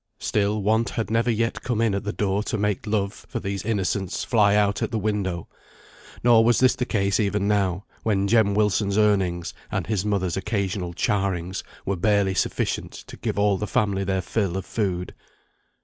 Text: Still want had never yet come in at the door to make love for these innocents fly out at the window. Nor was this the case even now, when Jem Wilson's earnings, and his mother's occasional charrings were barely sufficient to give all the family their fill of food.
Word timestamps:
Still 0.17 0.63
want 0.63 0.89
had 0.89 1.11
never 1.11 1.29
yet 1.29 1.61
come 1.61 1.79
in 1.79 1.93
at 1.93 2.03
the 2.05 2.11
door 2.11 2.41
to 2.45 2.57
make 2.57 2.87
love 2.87 3.13
for 3.29 3.39
these 3.39 3.63
innocents 3.63 4.23
fly 4.23 4.55
out 4.55 4.81
at 4.81 4.89
the 4.89 4.97
window. 4.97 5.47
Nor 6.23 6.43
was 6.43 6.57
this 6.59 6.75
the 6.75 6.87
case 6.87 7.19
even 7.19 7.47
now, 7.47 7.85
when 8.01 8.27
Jem 8.27 8.55
Wilson's 8.55 8.97
earnings, 8.97 9.53
and 9.71 9.85
his 9.85 10.03
mother's 10.03 10.35
occasional 10.37 10.93
charrings 10.95 11.63
were 11.85 11.97
barely 11.97 12.33
sufficient 12.33 12.91
to 12.93 13.15
give 13.15 13.37
all 13.37 13.59
the 13.59 13.67
family 13.67 14.03
their 14.03 14.23
fill 14.23 14.57
of 14.57 14.65
food. 14.65 15.13